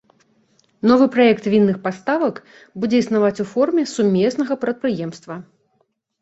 [0.91, 2.35] Новы праект вінных паставак
[2.85, 5.39] будзе існаваць у форме сумеснага прадпрыемства.